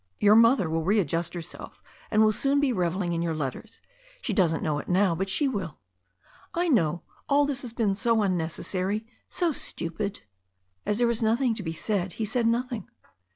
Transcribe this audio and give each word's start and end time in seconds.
Your 0.19 0.35
mother 0.35 0.67
will 0.67 0.83
readjust 0.83 1.35
herself, 1.35 1.79
and 2.09 2.23
will 2.23 2.33
soon 2.33 2.59
be 2.59 2.73
revelling 2.73 3.13
in 3.13 3.21
your 3.21 3.35
letters. 3.35 3.81
She 4.19 4.33
doesn't 4.33 4.63
know 4.63 4.79
it 4.79 4.89
now, 4.89 5.13
but 5.13 5.29
she 5.29 5.47
will." 5.47 5.77
"I 6.55 6.69
know. 6.69 7.03
All 7.29 7.45
this 7.45 7.61
has 7.61 7.71
been 7.71 7.95
so 7.95 8.23
unnecessary, 8.23 9.05
so 9.29 9.51
stupid." 9.51 10.21
As 10.87 10.97
there 10.97 11.05
was 11.05 11.21
nothing 11.21 11.53
to 11.53 11.61
be 11.61 11.71
said, 11.73 12.13
he 12.13 12.25
said 12.25 12.47
nothing. 12.47 12.89